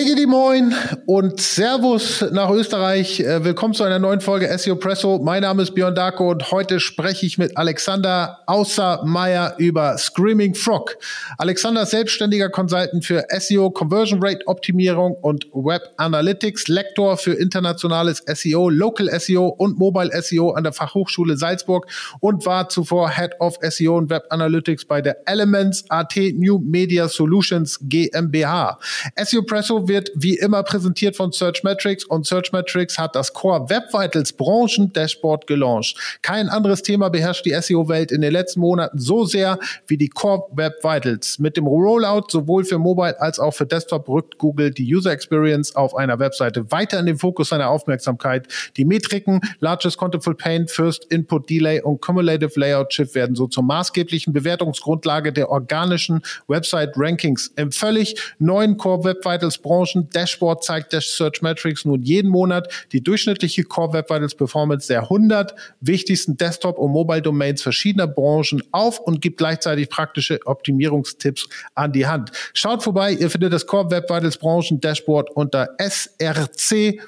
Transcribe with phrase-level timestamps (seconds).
[0.00, 0.74] Megidi Moin
[1.04, 3.20] und Servus nach Österreich.
[3.20, 5.18] Äh, willkommen zu einer neuen Folge SEO Presso.
[5.22, 10.96] Mein Name ist Björn Darko und heute spreche ich mit Alexander Außermeier über Screaming Frog.
[11.36, 18.22] Alexander ist selbstständiger Consultant für SEO, Conversion Rate Optimierung und Web Analytics, Lektor für internationales
[18.26, 21.86] SEO, Local SEO und Mobile SEO an der Fachhochschule Salzburg
[22.20, 27.06] und war zuvor Head of SEO und Web Analytics bei der Elements AT New Media
[27.06, 28.78] Solutions GmbH.
[29.22, 34.32] SEO Presso wird wie immer präsentiert von Searchmetrics und Searchmetrics hat das Core Web Vitals
[34.32, 36.18] Branchen Dashboard gelauncht.
[36.22, 40.44] Kein anderes Thema beherrscht die SEO-Welt in den letzten Monaten so sehr wie die Core
[40.52, 41.40] Web Vitals.
[41.40, 45.74] Mit dem Rollout sowohl für Mobile als auch für Desktop rückt Google die User Experience
[45.74, 48.46] auf einer Webseite weiter in den Fokus seiner Aufmerksamkeit.
[48.76, 53.64] Die Metriken Largest Contentful Paint, First Input Delay und Cumulative Layout Shift werden so zur
[53.64, 57.52] maßgeblichen Bewertungsgrundlage der organischen Website Rankings.
[57.56, 59.69] Im völlig neuen Core Web Vitals Branchen
[60.12, 65.02] Dashboard zeigt Dash Search Metrics nun jeden Monat die durchschnittliche Core Web Vitals Performance der
[65.02, 71.92] 100 wichtigsten Desktop- und Mobile Domains verschiedener Branchen auf und gibt gleichzeitig praktische Optimierungstipps an
[71.92, 72.32] die Hand.
[72.52, 77.00] Schaut vorbei, ihr findet das Core Web Vitals Branchen Dashboard unter src.hm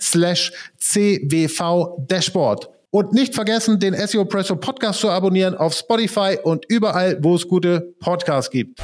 [0.00, 2.68] slash cwv Dashboard.
[2.94, 7.48] Und nicht vergessen, den SEO Presso Podcast zu abonnieren auf Spotify und überall, wo es
[7.48, 8.82] gute Podcasts gibt.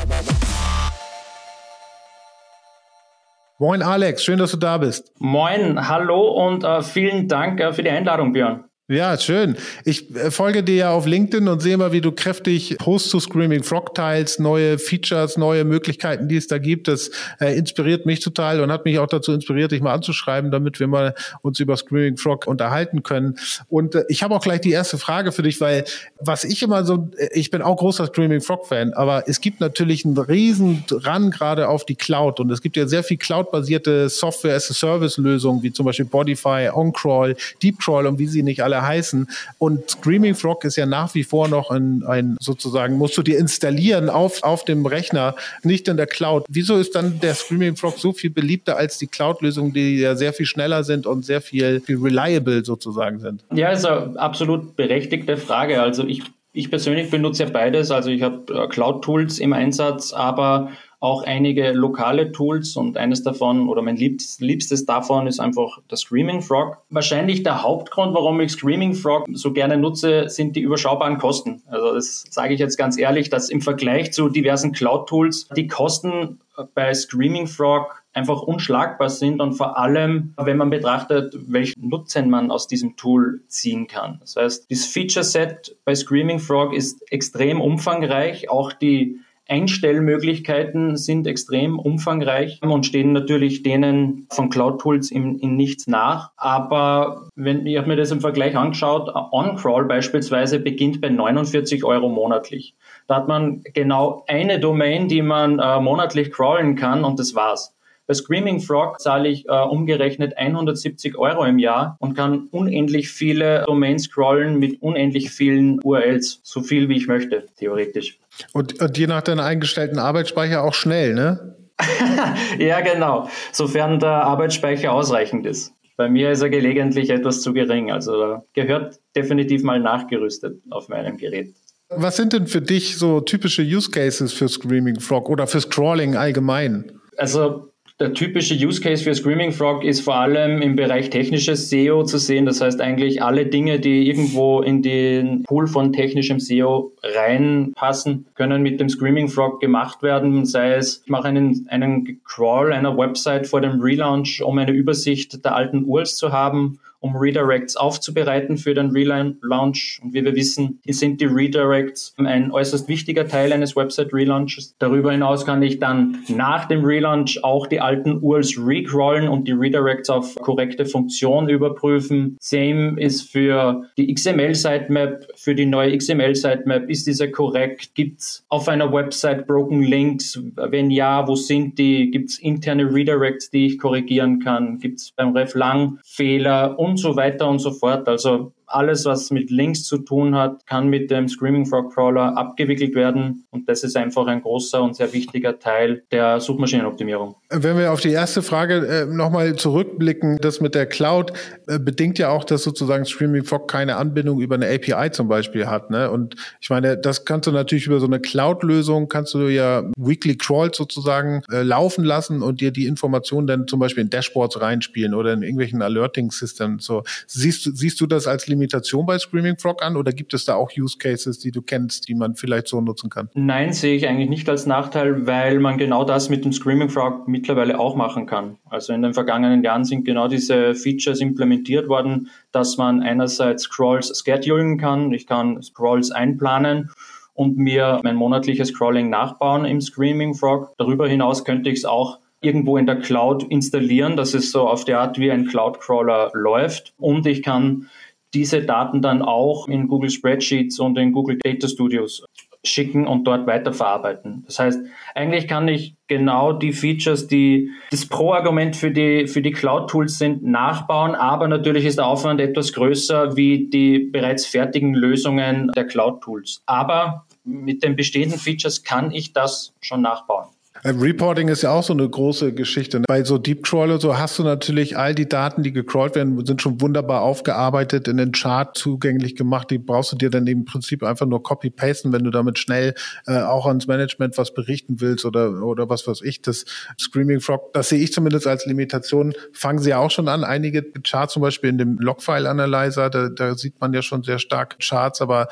[3.61, 5.13] Moin Alex, schön, dass du da bist.
[5.19, 8.68] Moin, hallo und äh, vielen Dank äh, für die Einladung, Björn.
[8.91, 9.55] Ja, schön.
[9.85, 13.21] Ich äh, folge dir ja auf LinkedIn und sehe mal, wie du kräftig Post zu
[13.21, 16.89] Screaming Frog teilst, neue Features, neue Möglichkeiten, die es da gibt.
[16.89, 20.81] Das äh, inspiriert mich total und hat mich auch dazu inspiriert, dich mal anzuschreiben, damit
[20.81, 23.39] wir mal uns über Screaming Frog unterhalten können.
[23.69, 25.85] Und äh, ich habe auch gleich die erste Frage für dich, weil
[26.19, 29.61] was ich immer so, äh, ich bin auch großer Screaming Frog Fan, aber es gibt
[29.61, 34.09] natürlich einen riesen Ran gerade auf die Cloud und es gibt ja sehr viel Cloud-basierte
[34.09, 38.63] Software as a Service Lösungen, wie zum Beispiel Bodify, OnCrawl, DeepCrawl und wie sie nicht
[38.63, 39.29] alle heißen.
[39.59, 43.39] Und Screaming Frog ist ja nach wie vor noch ein, ein sozusagen, musst du dir
[43.39, 46.45] installieren auf, auf dem Rechner, nicht in der Cloud.
[46.49, 50.33] Wieso ist dann der Screaming Frog so viel beliebter als die Cloud-Lösungen, die ja sehr
[50.33, 53.45] viel schneller sind und sehr viel, viel reliable sozusagen sind?
[53.53, 55.81] Ja, ist eine absolut berechtigte Frage.
[55.83, 56.23] Also ich
[56.59, 57.91] ich persönlich benutze ja beides.
[57.91, 63.69] Also ich habe äh, Cloud-Tools im Einsatz, aber auch einige lokale Tools und eines davon
[63.69, 66.79] oder mein liebstes, liebstes davon ist einfach das Screaming Frog.
[66.91, 71.63] Wahrscheinlich der Hauptgrund, warum ich Screaming Frog so gerne nutze, sind die überschaubaren Kosten.
[71.67, 76.41] Also das sage ich jetzt ganz ehrlich, dass im Vergleich zu diversen Cloud-Tools die Kosten
[76.75, 82.51] bei Screaming Frog einfach unschlagbar sind und vor allem, wenn man betrachtet, welchen Nutzen man
[82.51, 84.19] aus diesem Tool ziehen kann.
[84.21, 91.27] Das heißt, das Feature Set bei Screaming Frog ist extrem umfangreich, auch die Einstellmöglichkeiten sind
[91.27, 96.31] extrem umfangreich und stehen natürlich denen von Cloud Tools in, in nichts nach.
[96.37, 102.09] Aber wenn ich habe mir das im Vergleich angeschaut, OnCrawl beispielsweise beginnt bei 49 Euro
[102.09, 102.75] monatlich.
[103.07, 107.75] Da hat man genau eine Domain, die man äh, monatlich crawlen kann und das war's.
[108.09, 113.65] Bei Screaming Frog zahle ich äh, umgerechnet 170 Euro im Jahr und kann unendlich viele
[113.67, 116.41] Domains scrollen mit unendlich vielen URLs.
[116.43, 118.18] So viel wie ich möchte, theoretisch.
[118.53, 121.57] Und, und je nach deiner eingestellten Arbeitsspeicher auch schnell, ne?
[122.59, 123.29] ja, genau.
[123.53, 125.73] Sofern der Arbeitsspeicher ausreichend ist.
[125.97, 127.91] Bei mir ist er gelegentlich etwas zu gering.
[127.91, 131.55] Also gehört definitiv mal nachgerüstet auf meinem Gerät.
[131.91, 136.17] Was sind denn für dich so typische Use Cases für Screaming Frog oder für Scrolling
[136.17, 136.93] allgemein?
[137.17, 142.05] Also der typische Use Case für Screaming Frog ist vor allem im Bereich technisches SEO
[142.05, 142.47] zu sehen.
[142.47, 148.63] Das heißt eigentlich alle Dinge, die irgendwo in den Pool von technischem SEO reinpassen, können
[148.63, 150.47] mit dem Screaming Frog gemacht werden.
[150.47, 155.45] Sei es, ich mache einen, einen Crawl einer Website vor dem Relaunch, um eine Übersicht
[155.45, 160.01] der alten URLs zu haben um Redirects aufzubereiten für den Relaunch.
[160.03, 164.77] Und wie wir wissen, sind die Redirects ein äußerst wichtiger Teil eines Website-Relaunches.
[164.79, 169.53] Darüber hinaus kann ich dann nach dem Relaunch auch die alten URLs recrawlen und die
[169.53, 172.37] Redirects auf korrekte Funktion überprüfen.
[172.41, 176.89] Same ist für die XML-Sitemap, für die neue XML-Sitemap.
[176.89, 177.95] Ist diese korrekt?
[177.95, 180.41] Gibt es auf einer Website Broken Links?
[180.57, 182.11] Wenn ja, wo sind die?
[182.11, 184.79] Gibt es interne Redirects, die ich korrigieren kann?
[184.79, 186.79] Gibt es beim Ref lang Fehler?
[186.79, 188.09] und so weiter und so fort.
[188.09, 192.95] Also alles, was mit Links zu tun hat, kann mit dem Screaming Frog Crawler abgewickelt
[192.95, 193.45] werden.
[193.51, 197.37] Und das ist einfach ein großer und sehr wichtiger Teil der Suchmaschinenoptimierung.
[197.51, 201.33] Wenn wir auf die erste Frage äh, nochmal zurückblicken, das mit der Cloud
[201.67, 205.67] äh, bedingt ja auch, dass sozusagen Screaming Frog keine Anbindung über eine API zum Beispiel
[205.67, 205.91] hat.
[205.91, 206.11] Ne?
[206.11, 210.37] Und ich meine, das kannst du natürlich über so eine Cloud-Lösung, kannst du ja Weekly
[210.37, 215.15] Crawls sozusagen äh, laufen lassen und dir die Informationen dann zum Beispiel in Dashboards reinspielen
[215.15, 216.85] oder in irgendwelchen Alerting-Systems.
[216.85, 220.55] So, siehst, siehst du das als Limitation bei Screaming Frog an oder gibt es da
[220.55, 223.31] auch Use Cases, die du kennst, die man vielleicht so nutzen kann?
[223.35, 227.29] Nein, sehe ich eigentlich nicht als Nachteil, weil man genau das mit dem Screaming Frog
[227.29, 228.59] mittlerweile auch machen kann.
[228.69, 234.13] Also in den vergangenen Jahren sind genau diese Features implementiert worden, dass man einerseits Scrolls
[234.25, 236.91] schedulen kann, ich kann Scrolls einplanen
[237.35, 240.75] und mir mein monatliches Scrolling nachbauen im Screaming Frog.
[240.77, 244.85] Darüber hinaus könnte ich es auch irgendwo in der Cloud installieren, dass es so auf
[244.85, 246.95] der Art wie ein Cloud Crawler läuft.
[246.99, 247.89] Und ich kann
[248.35, 252.25] diese Daten dann auch in Google Spreadsheets und in Google Data Studios
[252.65, 254.45] schicken und dort weiterverarbeiten.
[254.47, 254.81] Das heißt,
[255.15, 260.43] eigentlich kann ich genau die Features, die das Pro-Argument für die, für die Cloud-Tools sind,
[260.43, 266.63] nachbauen, aber natürlich ist der Aufwand etwas größer wie die bereits fertigen Lösungen der Cloud-Tools.
[266.67, 270.49] Aber mit den bestehenden Features kann ich das schon nachbauen.
[270.83, 273.01] Äh, Reporting ist ja auch so eine große Geschichte.
[273.01, 273.05] Ne?
[273.09, 276.63] Bei so Deep Crawler so hast du natürlich all die Daten, die gecrawlt werden, sind
[276.63, 279.71] schon wunderbar aufgearbeitet, in den Chart zugänglich gemacht.
[279.71, 282.95] Die brauchst du dir dann im Prinzip einfach nur copy-pasten, wenn du damit schnell
[283.27, 286.43] äh, auch ans Management was berichten willst oder, oder was weiß ich.
[286.43, 286.65] Das
[286.99, 289.33] Screaming Frog, das sehe ich zumindest als Limitation.
[289.53, 290.45] Fangen sie auch schon an.
[290.45, 294.77] Einige Charts zum Beispiel in dem Logfile-Analyzer, da, da sieht man ja schon sehr stark
[294.81, 295.49] Charts, aber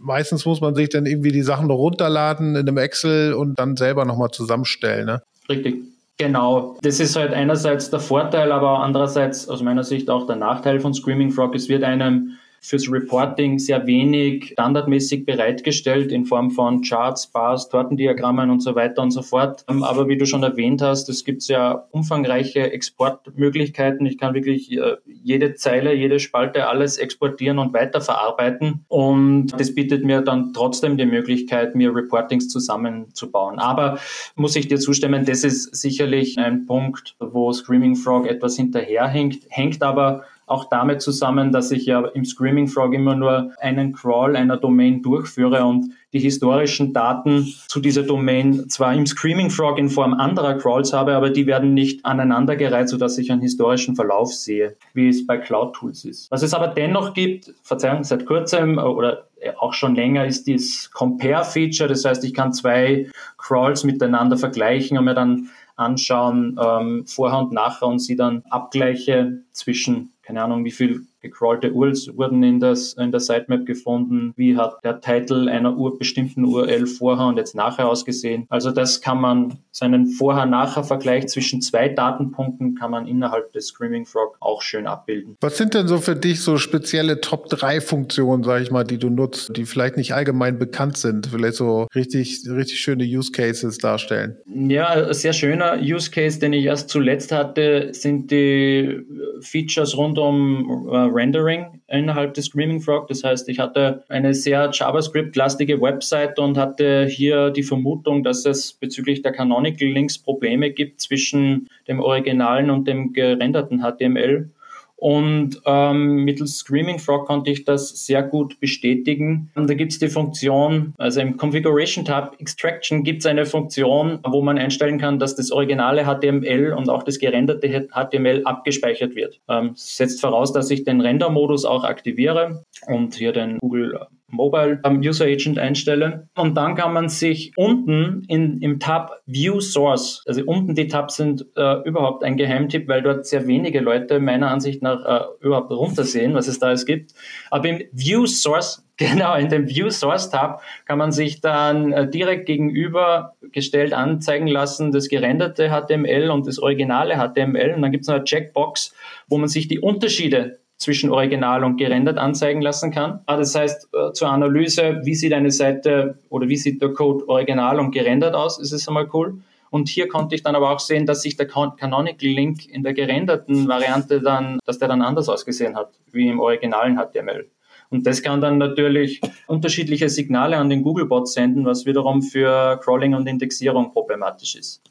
[0.00, 4.04] meistens muss man sich dann irgendwie die Sachen runterladen in einem Excel und dann selber
[4.04, 5.06] nochmal zusammen stellen.
[5.06, 5.22] Ne?
[5.48, 5.84] Richtig.
[6.18, 10.78] Genau, das ist halt einerseits der Vorteil, aber andererseits aus meiner Sicht auch der Nachteil
[10.78, 11.54] von Screaming Frog.
[11.54, 18.50] Es wird einem fürs Reporting sehr wenig standardmäßig bereitgestellt in Form von Charts, Bars, Tortendiagrammen
[18.50, 19.64] und so weiter und so fort.
[19.68, 24.04] Ähm, aber wie du schon erwähnt hast, es gibt ja umfangreiche Exportmöglichkeiten.
[24.04, 28.84] Ich kann wirklich äh, jede Zeile, jede Spalte, alles exportieren und weiterverarbeiten.
[28.88, 33.58] Und das bietet mir dann trotzdem die Möglichkeit, mir Reportings zusammenzubauen.
[33.58, 33.98] Aber
[34.36, 39.82] muss ich dir zustimmen, das ist sicherlich ein Punkt, wo Screaming Frog etwas hinterherhängt, hängt
[39.82, 44.56] aber auch damit zusammen, dass ich ja im Screaming Frog immer nur einen Crawl einer
[44.56, 50.12] Domain durchführe und die historischen Daten zu dieser Domain zwar im Screaming Frog in Form
[50.14, 55.08] anderer Crawls habe, aber die werden nicht aneinandergereiht, sodass ich einen historischen Verlauf sehe, wie
[55.08, 56.30] es bei Cloud Tools ist.
[56.30, 61.88] Was es aber dennoch gibt, Verzeihung, seit kurzem oder auch schon länger ist dieses Compare-Feature.
[61.88, 63.08] Das heißt, ich kann zwei
[63.38, 69.42] Crawls miteinander vergleichen und mir dann anschauen, ähm, vorher und nachher und sie dann Abgleiche
[69.52, 74.56] zwischen keine Ahnung, wie viel gecrawlte URLs wurden in, das, in der Sitemap gefunden, wie
[74.56, 78.46] hat der Titel einer Ur bestimmten URL vorher und jetzt nachher ausgesehen.
[78.48, 84.36] Also das kann man, seinen Vorher-Nachher-Vergleich zwischen zwei Datenpunkten kann man innerhalb des Screaming Frog
[84.40, 85.36] auch schön abbilden.
[85.40, 89.56] Was sind denn so für dich so spezielle Top-3-Funktionen, sage ich mal, die du nutzt,
[89.56, 94.36] die vielleicht nicht allgemein bekannt sind, vielleicht so richtig, richtig schöne Use Cases darstellen?
[94.46, 99.00] Ja, ein sehr schöner Use Case, den ich erst zuletzt hatte, sind die
[99.40, 103.08] Features rund um äh, Rendering innerhalb des Screaming Frog.
[103.08, 108.72] Das heißt, ich hatte eine sehr JavaScript-lastige Website und hatte hier die Vermutung, dass es
[108.72, 114.50] bezüglich der Canonical Links Probleme gibt zwischen dem originalen und dem gerenderten HTML.
[115.00, 119.50] Und ähm, mittels Screaming Frog konnte ich das sehr gut bestätigen.
[119.54, 124.18] Und da gibt es die Funktion, also im Configuration Tab Extraction gibt es eine Funktion,
[124.28, 129.40] wo man einstellen kann, dass das originale HTML und auch das gerenderte HTML abgespeichert wird.
[129.48, 133.98] Ähm, setzt voraus, dass ich den Render-Modus auch aktiviere und hier den Google
[134.30, 136.28] Mobile User Agent einstelle.
[136.36, 141.16] Und dann kann man sich unten in, im Tab View Source, also unten die Tabs
[141.16, 145.70] sind äh, überhaupt ein Geheimtipp, weil dort sehr wenige Leute meiner Ansicht nach äh, überhaupt
[145.70, 147.12] runtersehen, was es da alles gibt.
[147.50, 152.06] Aber im View Source Genau, in dem View Source Tab kann man sich dann äh,
[152.06, 157.72] direkt gegenübergestellt anzeigen lassen, das gerenderte HTML und das originale HTML.
[157.74, 158.94] Und dann gibt es noch eine Checkbox,
[159.26, 163.20] wo man sich die Unterschiede zwischen Original und gerendert anzeigen lassen kann.
[163.26, 167.28] Ah, das heißt, äh, zur Analyse, wie sieht eine Seite oder wie sieht der Code
[167.28, 169.40] original und gerendert aus, ist es einmal cool.
[169.68, 172.94] Und hier konnte ich dann aber auch sehen, dass sich der Canonical Link in der
[172.94, 177.46] gerenderten Variante dann, dass der dann anders ausgesehen hat, wie im originalen HTML.
[177.90, 183.14] Und das kann dann natürlich unterschiedliche Signale an den Googlebot senden, was wiederum für Crawling
[183.14, 184.82] und Indexierung problematisch ist.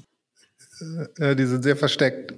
[1.17, 2.34] Ja, die sind sehr versteckt.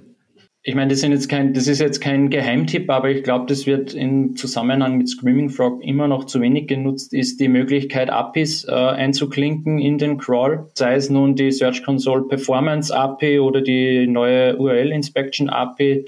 [0.64, 3.66] Ich meine, das, sind jetzt kein, das ist jetzt kein Geheimtipp, aber ich glaube, das
[3.66, 8.64] wird im Zusammenhang mit Screaming Frog immer noch zu wenig genutzt, ist die Möglichkeit, APIs
[8.68, 14.06] äh, einzuklinken in den Crawl, sei es nun die Search Console Performance API oder die
[14.06, 16.04] neue URL Inspection API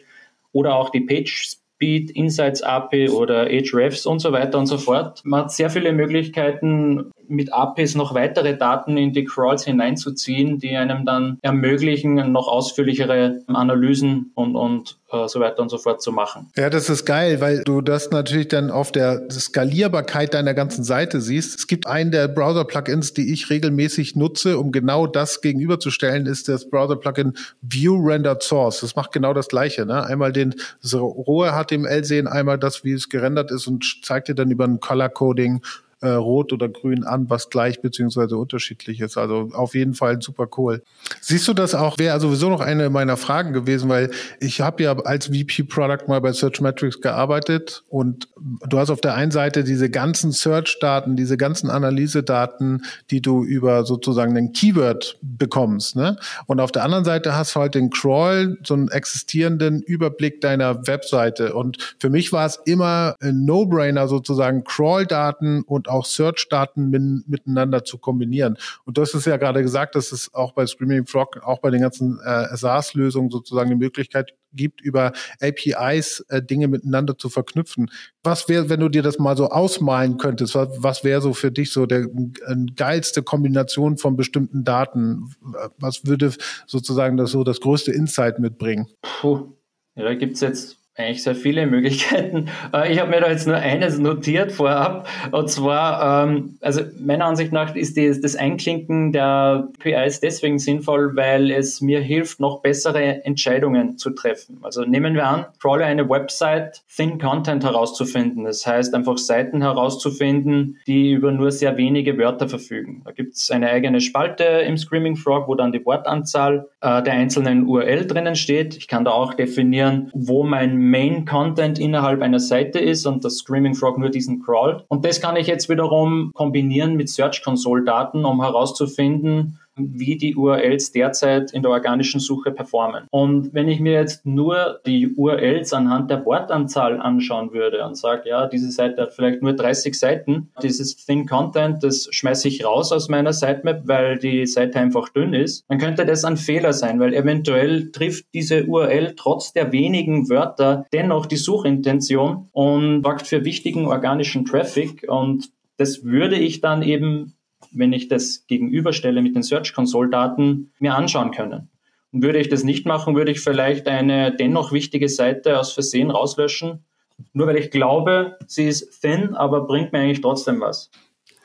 [0.52, 5.20] oder auch die Page Speed Insights API oder Ahrefs und so weiter und so fort.
[5.24, 10.76] Man hat sehr viele Möglichkeiten, mit APIs noch weitere Daten in die Crawls hineinzuziehen, die
[10.76, 16.12] einem dann ermöglichen, noch ausführlichere Analysen und, und äh, so weiter und so fort zu
[16.12, 16.50] machen.
[16.56, 21.20] Ja, das ist geil, weil du das natürlich dann auf der Skalierbarkeit deiner ganzen Seite
[21.20, 21.58] siehst.
[21.58, 26.68] Es gibt einen der Browser-Plugins, die ich regelmäßig nutze, um genau das gegenüberzustellen, ist das
[26.68, 28.80] Browser-Plugin View Rendered Source.
[28.80, 29.86] Das macht genau das Gleiche.
[29.86, 30.04] Ne?
[30.04, 30.54] Einmal den
[30.92, 34.80] rohe HTML sehen, einmal das, wie es gerendert ist und zeigt dir dann über ein
[34.80, 35.62] Color Coding
[36.04, 39.16] äh, rot oder grün an, was gleich beziehungsweise unterschiedlich ist.
[39.16, 40.82] Also auf jeden Fall super cool.
[41.22, 41.98] Siehst du das auch?
[41.98, 46.20] Wäre sowieso noch eine meiner Fragen gewesen, weil ich habe ja als VP Product mal
[46.20, 48.28] bei Searchmetrics gearbeitet und
[48.68, 53.84] du hast auf der einen Seite diese ganzen Search-Daten, diese ganzen Analyse-Daten, die du über
[53.86, 55.96] sozusagen den Keyword bekommst.
[55.96, 56.18] Ne?
[56.46, 60.86] Und auf der anderen Seite hast du halt den Crawl, so einen existierenden Überblick deiner
[60.86, 61.54] Webseite.
[61.54, 67.84] Und für mich war es immer ein No-Brainer sozusagen Crawl-Daten und auch Search-Daten min, miteinander
[67.84, 68.58] zu kombinieren.
[68.84, 71.80] Und hast es ja gerade gesagt, dass es auch bei Screaming Frog, auch bei den
[71.80, 77.90] ganzen äh, SaaS-Lösungen sozusagen die Möglichkeit gibt, über APIs äh, Dinge miteinander zu verknüpfen.
[78.22, 81.50] Was wäre, wenn du dir das mal so ausmalen könntest, was, was wäre so für
[81.50, 85.34] dich so der äh, geilste Kombination von bestimmten Daten?
[85.78, 86.32] Was würde
[86.66, 88.86] sozusagen das so das größte Insight mitbringen?
[89.20, 89.54] Puh.
[89.96, 92.48] Ja, da gibt's jetzt eigentlich sehr viele Möglichkeiten.
[92.72, 95.08] Äh, ich habe mir da jetzt nur eines notiert vorab.
[95.32, 101.50] Und zwar, ähm, also meiner Ansicht nach ist das Einklinken der PIs deswegen sinnvoll, weil
[101.50, 104.58] es mir hilft, noch bessere Entscheidungen zu treffen.
[104.62, 108.44] Also nehmen wir an, crawle eine Website, Thin Content herauszufinden.
[108.44, 113.02] Das heißt, einfach Seiten herauszufinden, die über nur sehr wenige Wörter verfügen.
[113.04, 117.14] Da gibt es eine eigene Spalte im Screaming Frog, wo dann die Wortanzahl äh, der
[117.14, 118.76] einzelnen URL drinnen steht.
[118.76, 123.38] Ich kann da auch definieren, wo mein Main Content innerhalb einer Seite ist und das
[123.38, 124.84] Screaming Frog nur diesen crawlt.
[124.88, 130.36] Und das kann ich jetzt wiederum kombinieren mit Search Console Daten, um herauszufinden, wie die
[130.36, 133.04] URLs derzeit in der organischen Suche performen.
[133.10, 138.28] Und wenn ich mir jetzt nur die URLs anhand der Wortanzahl anschauen würde und sage,
[138.28, 142.92] ja, diese Seite hat vielleicht nur 30 Seiten, dieses Thin Content, das schmeiße ich raus
[142.92, 147.00] aus meiner Sitemap, weil die Seite einfach dünn ist, dann könnte das ein Fehler sein,
[147.00, 153.44] weil eventuell trifft diese URL trotz der wenigen Wörter dennoch die Suchintention und sorgt für
[153.44, 157.33] wichtigen organischen Traffic und das würde ich dann eben
[157.78, 161.70] wenn ich das gegenüberstelle mit den Search Console Daten, mir anschauen können.
[162.12, 166.10] Und würde ich das nicht machen, würde ich vielleicht eine dennoch wichtige Seite aus Versehen
[166.10, 166.84] rauslöschen,
[167.32, 170.90] nur weil ich glaube, sie ist thin, aber bringt mir eigentlich trotzdem was.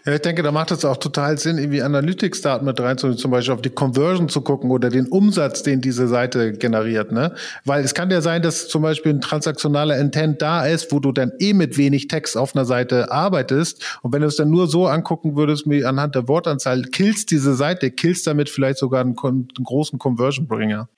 [0.10, 3.54] Ja, ich denke, da macht es auch total Sinn, irgendwie Analytics-Daten mit reinzunehmen, zum Beispiel
[3.54, 7.36] auf die Conversion zu gucken oder den Umsatz, den diese Seite generiert, ne?
[7.64, 11.12] Weil es kann ja sein, dass zum Beispiel ein transaktionaler Intent da ist, wo du
[11.12, 14.00] dann eh mit wenig Text auf einer Seite arbeitest.
[14.02, 17.54] Und wenn du es dann nur so angucken würdest, wie anhand der Wortanzahl, killst diese
[17.54, 20.90] Seite, killst damit vielleicht sogar einen, einen großen Conversion-Bringer.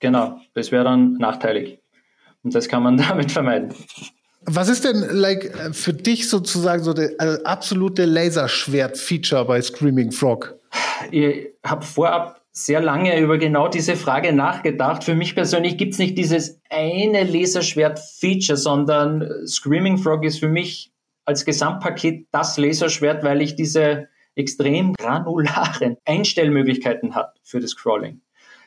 [0.00, 1.78] Genau, das wäre dann nachteilig.
[2.42, 3.72] Und das kann man damit vermeiden.
[4.42, 10.58] Was ist denn like für dich sozusagen so der also absolute Laserschwert-Feature bei Screaming Frog?
[11.10, 15.04] Ich habe vorab sehr lange über genau diese Frage nachgedacht.
[15.04, 20.90] Für mich persönlich gibt es nicht dieses eine Laserschwert-Feature, sondern Screaming Frog ist für mich
[21.26, 28.20] als Gesamtpaket das Laserschwert, weil ich diese extrem granularen Einstellmöglichkeiten hat für das Crawling.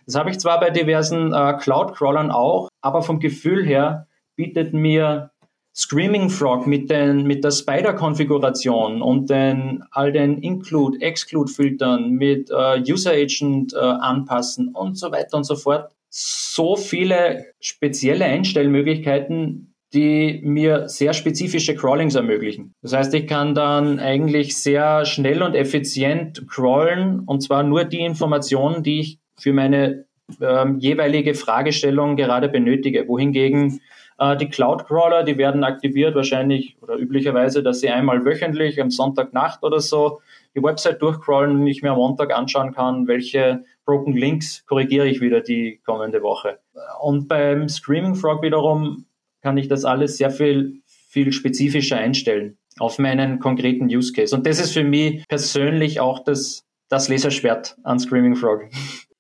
[0.05, 5.31] Das habe ich zwar bei diversen äh, Cloud-Crawlern auch, aber vom Gefühl her bietet mir
[5.75, 12.79] Screaming Frog mit, den, mit der Spider-Konfiguration und den, all den Include, Exclude-Filtern mit äh,
[12.87, 15.91] User Agent äh, anpassen und so weiter und so fort.
[16.09, 22.73] So viele spezielle Einstellmöglichkeiten, die mir sehr spezifische Crawlings ermöglichen.
[22.83, 28.01] Das heißt, ich kann dann eigentlich sehr schnell und effizient crawlen und zwar nur die
[28.01, 30.05] Informationen, die ich für meine
[30.39, 33.07] ähm, jeweilige Fragestellung gerade benötige.
[33.07, 33.81] Wohingegen
[34.19, 39.63] äh, die Cloud-Crawler, die werden aktiviert wahrscheinlich oder üblicherweise, dass sie einmal wöchentlich am Sonntagnacht
[39.63, 40.21] oder so
[40.55, 45.19] die Website durchcrawlen und ich mir am Montag anschauen kann, welche Broken Links korrigiere ich
[45.19, 46.59] wieder die kommende Woche.
[47.01, 49.05] Und beim Screaming Frog wiederum
[49.41, 54.35] kann ich das alles sehr viel, viel spezifischer einstellen auf meinen konkreten Use Case.
[54.35, 58.63] Und das ist für mich persönlich auch das, das Laserschwert an Screaming Frog.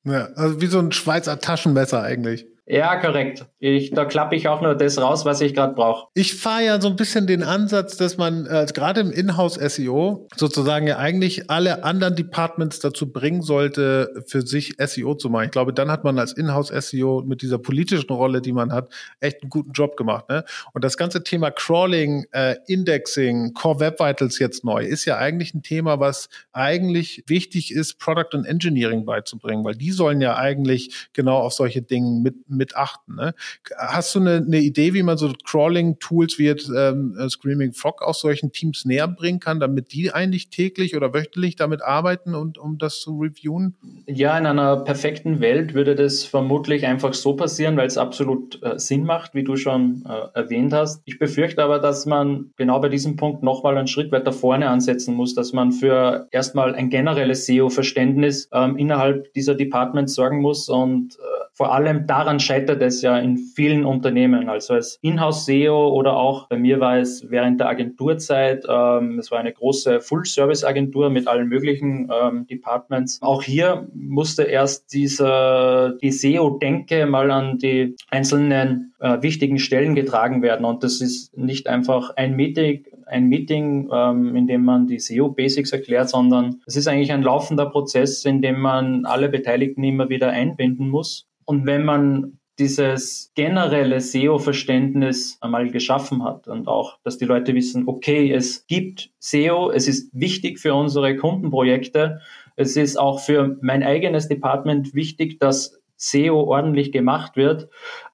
[0.05, 2.47] Ja, also wie so ein Schweizer Taschenmesser eigentlich.
[2.65, 3.45] Ja, korrekt.
[3.59, 6.07] Ich, da klappe ich auch nur das raus, was ich gerade brauche.
[6.13, 10.87] Ich fahre ja so ein bisschen den Ansatz, dass man äh, gerade im Inhouse-SEO sozusagen
[10.87, 15.45] ja eigentlich alle anderen Departments dazu bringen sollte, für sich SEO zu machen.
[15.45, 19.43] Ich glaube, dann hat man als Inhouse-SEO mit dieser politischen Rolle, die man hat, echt
[19.43, 20.29] einen guten Job gemacht.
[20.29, 20.45] Ne?
[20.71, 25.53] Und das ganze Thema Crawling, äh, Indexing, Core Web Vitals jetzt neu, ist ja eigentlich
[25.53, 31.09] ein Thema, was eigentlich wichtig ist, Product und Engineering beizubringen, weil die sollen ja eigentlich
[31.11, 33.15] genau auf solche Dinge mit mit achten.
[33.15, 33.33] Ne?
[33.77, 38.01] Hast du eine, eine Idee, wie man so Crawling-Tools wie jetzt ähm, äh, Screaming Frog
[38.01, 42.57] aus solchen Teams näher bringen kann, damit die eigentlich täglich oder wöchentlich damit arbeiten und
[42.57, 43.75] um das zu reviewen?
[44.05, 48.79] Ja, in einer perfekten Welt würde das vermutlich einfach so passieren, weil es absolut äh,
[48.79, 51.01] Sinn macht, wie du schon äh, erwähnt hast.
[51.05, 55.15] Ich befürchte aber, dass man genau bei diesem Punkt nochmal einen Schritt weiter vorne ansetzen
[55.15, 61.15] muss, dass man für erstmal ein generelles SEO-Verständnis ähm, innerhalb dieser Departments sorgen muss und
[61.15, 64.49] äh, vor allem daran scheitert es ja in vielen Unternehmen.
[64.49, 69.39] Also als Inhouse-SEO oder auch bei mir war es während der Agenturzeit, ähm, es war
[69.39, 73.19] eine große Full-Service-Agentur mit allen möglichen ähm, Departments.
[73.21, 80.41] Auch hier musste erst diese, die SEO-Denke mal an die einzelnen äh, wichtigen Stellen getragen
[80.41, 80.65] werden.
[80.65, 85.71] Und das ist nicht einfach ein Meeting, ein Meeting, ähm, in dem man die SEO-Basics
[85.71, 90.29] erklärt, sondern es ist eigentlich ein laufender Prozess, in dem man alle Beteiligten immer wieder
[90.29, 91.27] einbinden muss.
[91.45, 97.87] Und wenn man dieses generelle SEO-Verständnis einmal geschaffen hat und auch, dass die Leute wissen,
[97.87, 102.21] okay, es gibt SEO, es ist wichtig für unsere Kundenprojekte,
[102.55, 107.69] es ist auch für mein eigenes Department wichtig, dass SEO ordentlich gemacht wird,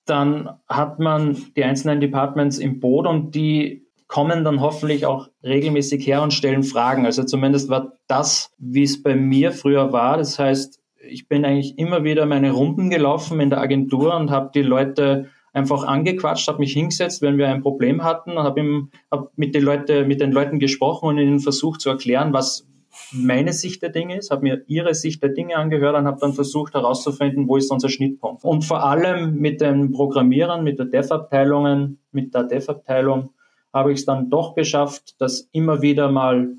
[0.05, 6.05] dann hat man die einzelnen Departments im Boot und die kommen dann hoffentlich auch regelmäßig
[6.05, 7.05] her und stellen Fragen.
[7.05, 10.17] Also zumindest war das, wie es bei mir früher war.
[10.17, 14.51] Das heißt, ich bin eigentlich immer wieder meine Runden gelaufen in der Agentur und habe
[14.53, 19.56] die Leute einfach angequatscht, habe mich hingesetzt, wenn wir ein Problem hatten, habe hab mit,
[19.56, 22.68] den mit den Leuten gesprochen und ihnen versucht zu erklären, was
[23.12, 26.34] meine Sicht der Dinge ist, habe mir ihre Sicht der Dinge angehört und habe dann
[26.34, 28.44] versucht herauszufinden, wo ist unser Schnittpunkt.
[28.44, 33.32] Und vor allem mit den Programmierern, mit der Dev-Abteilungen, mit der Dev-Abteilung
[33.74, 36.50] habe ich es dann doch geschafft, dass immer wieder mal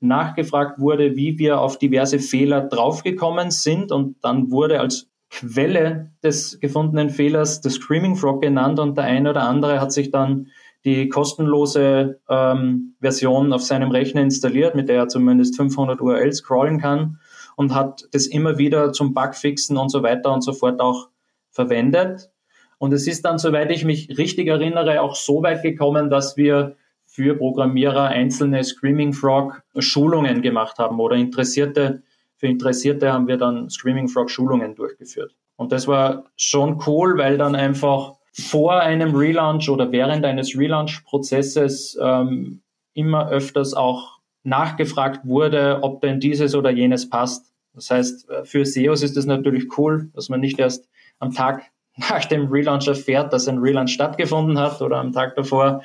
[0.00, 6.58] nachgefragt wurde, wie wir auf diverse Fehler draufgekommen sind und dann wurde als Quelle des
[6.60, 10.48] gefundenen Fehlers das Screaming Frog genannt und der eine oder andere hat sich dann
[10.84, 16.80] die kostenlose ähm, Version auf seinem Rechner installiert, mit der er zumindest 500 URLs scrollen
[16.80, 17.18] kann
[17.56, 21.08] und hat das immer wieder zum Bugfixen und so weiter und so fort auch
[21.50, 22.30] verwendet.
[22.78, 26.76] Und es ist dann, soweit ich mich richtig erinnere, auch so weit gekommen, dass wir
[27.18, 32.04] für Programmierer einzelne Screaming Frog Schulungen gemacht haben oder Interessierte,
[32.36, 35.34] für Interessierte haben wir dann Screaming Frog Schulungen durchgeführt.
[35.56, 41.98] Und das war schon cool, weil dann einfach vor einem Relaunch oder während eines Relaunch-Prozesses
[42.00, 42.60] ähm,
[42.94, 47.52] immer öfters auch nachgefragt wurde, ob denn dieses oder jenes passt.
[47.74, 51.64] Das heißt, für SEOs ist es natürlich cool, dass man nicht erst am Tag
[52.10, 55.82] nach dem Relaunch erfährt, dass ein Relaunch stattgefunden hat oder am Tag davor,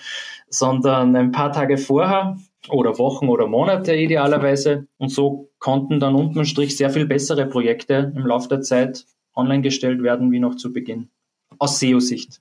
[0.54, 2.38] sondern ein paar Tage vorher
[2.70, 4.88] oder Wochen oder Monate idealerweise.
[4.98, 9.64] Und so konnten dann unterm Strich sehr viel bessere Projekte im Laufe der Zeit online
[9.64, 11.10] gestellt werden, wie noch zu Beginn.
[11.58, 12.40] Aus SEO-Sicht.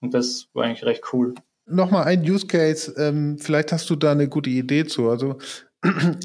[0.00, 1.34] Und das war eigentlich recht cool.
[1.66, 5.08] Nochmal ein Use Case, ähm, vielleicht hast du da eine gute Idee zu.
[5.10, 5.36] Also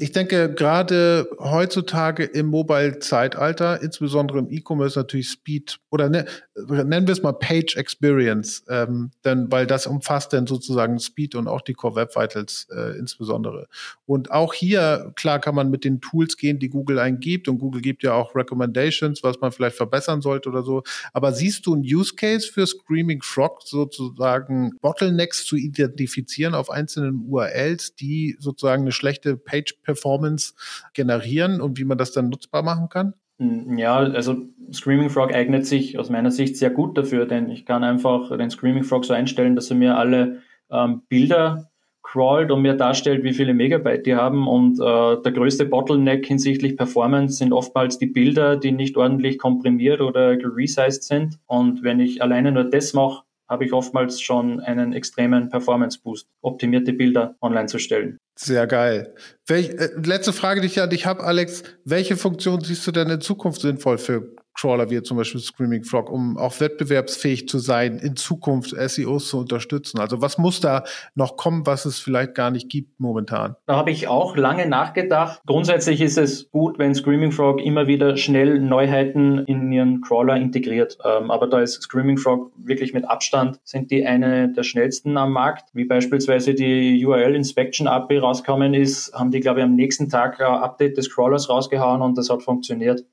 [0.00, 7.12] ich denke, gerade heutzutage im Mobile-Zeitalter, insbesondere im E-Commerce, natürlich Speed oder ne, nennen wir
[7.12, 11.72] es mal Page Experience, ähm, denn weil das umfasst dann sozusagen Speed und auch die
[11.72, 13.66] Core Web Vitals äh, insbesondere.
[14.04, 17.80] Und auch hier, klar, kann man mit den Tools gehen, die Google eingibt und Google
[17.80, 20.82] gibt ja auch Recommendations, was man vielleicht verbessern sollte oder so.
[21.14, 27.24] Aber siehst du einen Use Case für Screaming Frog sozusagen Bottlenecks zu identifizieren auf einzelnen
[27.26, 30.52] URLs, die sozusagen eine schlechte Page-Performance
[30.92, 33.14] generieren und wie man das dann nutzbar machen kann?
[33.38, 34.36] Hm, ja, also
[34.72, 38.50] Screaming Frog eignet sich aus meiner Sicht sehr gut dafür, denn ich kann einfach den
[38.50, 41.70] Screaming Frog so einstellen, dass er mir alle ähm, Bilder
[42.02, 44.46] crawlt und mir darstellt, wie viele Megabyte die haben.
[44.46, 50.00] Und äh, der größte Bottleneck hinsichtlich Performance sind oftmals die Bilder, die nicht ordentlich komprimiert
[50.00, 51.38] oder geresized sind.
[51.46, 56.28] Und wenn ich alleine nur das mache, habe ich oftmals schon einen extremen Performance Boost,
[56.42, 58.18] optimierte Bilder online zu stellen.
[58.38, 59.14] Sehr geil.
[59.46, 61.62] Welch, äh, letzte Frage, die ich an dich habe, Alex.
[61.84, 66.10] Welche Funktion siehst du denn in Zukunft sinnvoll für Crawler wie zum Beispiel Screaming Frog,
[66.10, 70.00] um auch wettbewerbsfähig zu sein, in Zukunft SEOs zu unterstützen?
[70.00, 73.56] Also was muss da noch kommen, was es vielleicht gar nicht gibt momentan?
[73.66, 75.40] Da habe ich auch lange nachgedacht.
[75.46, 80.98] Grundsätzlich ist es gut, wenn Screaming Frog immer wieder schnell Neuheiten in ihren Crawler integriert.
[81.04, 85.32] Ähm, aber da ist Screaming Frog wirklich mit Abstand, sind die eine der schnellsten am
[85.32, 85.70] Markt.
[85.74, 90.40] Wie beispielsweise die URL Inspection API rausgekommen ist, haben die, glaube ich, am nächsten Tag
[90.40, 93.04] ein Update des Crawlers rausgehauen und das hat funktioniert.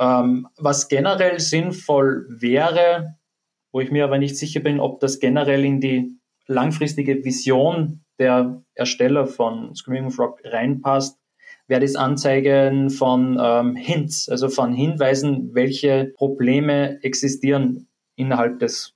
[0.00, 3.16] Ähm, was generell sinnvoll wäre,
[3.70, 8.62] wo ich mir aber nicht sicher bin, ob das generell in die langfristige Vision der
[8.74, 11.18] Ersteller von Screaming Frog reinpasst,
[11.68, 17.86] wäre das Anzeigen von ähm, Hints, also von Hinweisen, welche Probleme existieren
[18.16, 18.94] innerhalb des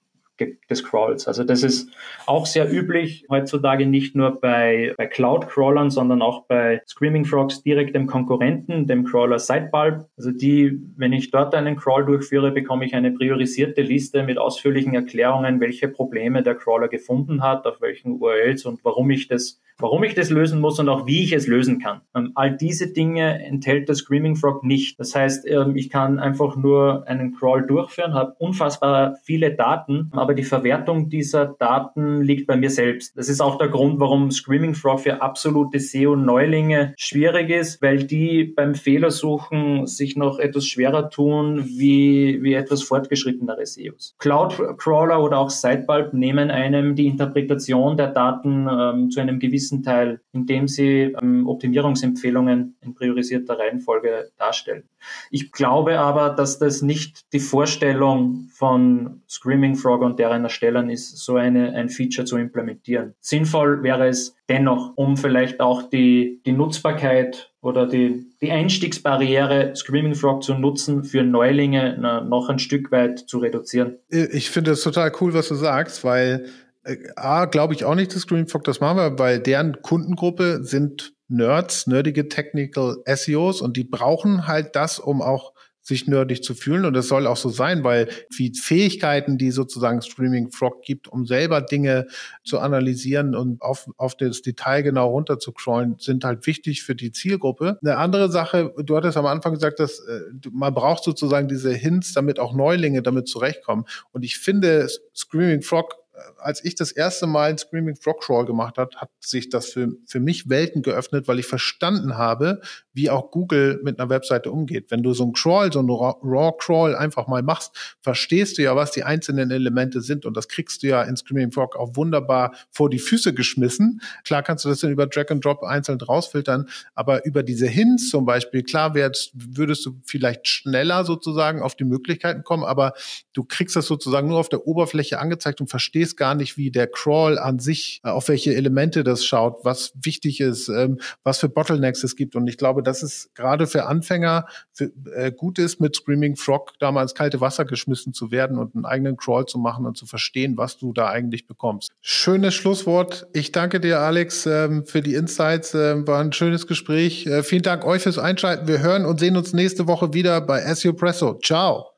[0.71, 1.29] des Crawls.
[1.29, 1.91] Also das ist
[2.27, 7.95] auch sehr üblich heutzutage nicht nur bei, bei Cloud-Crawlern, sondern auch bei Screaming Frogs direkt
[7.95, 10.07] dem Konkurrenten, dem Crawler Sidebulb.
[10.17, 14.95] Also die, wenn ich dort einen Crawl durchführe, bekomme ich eine priorisierte Liste mit ausführlichen
[14.95, 20.05] Erklärungen, welche Probleme der Crawler gefunden hat, auf welchen URLs und warum ich das warum
[20.05, 22.01] ich das lösen muss und auch wie ich es lösen kann.
[22.15, 24.99] Ähm, all diese Dinge enthält der Screaming Frog nicht.
[25.01, 30.35] Das heißt, ähm, ich kann einfach nur einen Crawl durchführen, habe unfassbar viele Daten, aber
[30.35, 33.17] die Verwertung dieser Daten liegt bei mir selbst.
[33.17, 38.45] Das ist auch der Grund, warum Screaming Frog für absolute SEO-Neulinge schwierig ist, weil die
[38.45, 44.15] beim Fehlersuchen sich noch etwas schwerer tun wie, wie etwas fortgeschrittenere SEOs.
[44.19, 49.75] Cloud Crawler oder auch Sidebulb nehmen einem die Interpretation der Daten ähm, zu einem gewissen
[49.75, 54.85] gewissen Teil, indem sie ähm, Optimierungsempfehlungen in priorisierter Reihenfolge darstellen.
[55.31, 61.19] Ich glaube aber, dass das nicht die Vorstellung von Screaming Frog und deren Erstellern ist,
[61.19, 63.15] so eine, ein Feature zu implementieren.
[63.21, 70.15] Sinnvoll wäre es dennoch, um vielleicht auch die, die Nutzbarkeit oder die, die Einstiegsbarriere Screaming
[70.15, 73.97] Frog zu nutzen, für Neulinge na, noch ein Stück weit zu reduzieren.
[74.09, 76.47] Ich finde es total cool, was du sagst, weil
[76.85, 81.14] äh, A, glaube ich auch nicht, dass Screenfog das machen wir, weil deren Kundengruppe sind
[81.29, 85.53] Nerds, nerdige Technical SEOs und die brauchen halt das, um auch
[85.85, 86.87] sich nerdig zu fühlen.
[86.87, 88.09] Und das soll auch so sein, weil
[88.39, 92.07] die Fähigkeiten, die sozusagen Streaming Frog gibt, um selber Dinge
[92.43, 97.79] zu analysieren und auf, auf das Detail genau runterzuscrollen, sind halt wichtig für die Zielgruppe.
[97.83, 102.15] Eine andere Sache, du hattest am Anfang gesagt, dass äh, man braucht sozusagen diese Hints,
[102.15, 103.85] damit auch Neulinge damit zurechtkommen.
[104.13, 105.97] Und ich finde, Screaming Frog
[106.39, 109.89] als ich das erste Mal ein Screaming Frog Crawl gemacht hat, hat sich das für,
[110.07, 112.61] für mich Welten geöffnet, weil ich verstanden habe,
[112.93, 114.91] wie auch Google mit einer Webseite umgeht.
[114.91, 118.77] Wenn du so ein Crawl, so ein Raw Crawl einfach mal machst, verstehst du ja,
[118.77, 120.25] was die einzelnen Elemente sind.
[120.25, 124.01] Und das kriegst du ja in Screaming Frog auch wunderbar vor die Füße geschmissen.
[124.25, 128.11] Klar kannst du das dann über Drag and Drop einzeln rausfiltern, aber über diese Hints
[128.11, 132.93] zum Beispiel, klar wärst, würdest du vielleicht schneller sozusagen auf die Möglichkeiten kommen, aber
[133.33, 136.87] du kriegst das sozusagen nur auf der Oberfläche angezeigt und verstehst gar nicht, wie der
[136.87, 141.49] Crawl an sich, äh, auf welche Elemente das schaut, was wichtig ist, ähm, was für
[141.49, 142.37] Bottlenecks es gibt.
[142.37, 144.47] Und ich glaube, dass es gerade für Anfänger
[144.79, 148.75] äh, gut ist, mit Screaming Frog da mal ins kalte Wasser geschmissen zu werden und
[148.75, 151.91] einen eigenen Crawl zu machen und zu verstehen, was du da eigentlich bekommst.
[152.01, 153.27] Schönes Schlusswort.
[153.33, 155.75] Ich danke dir, Alex, ähm, für die Insights.
[155.75, 157.27] Ähm, war ein schönes Gespräch.
[157.27, 158.69] Äh, vielen Dank euch fürs Einschalten.
[158.69, 161.39] Wir hören und sehen uns nächste Woche wieder bei SEO Presso.
[161.43, 161.91] Ciao.